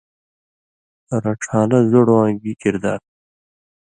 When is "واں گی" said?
2.15-2.53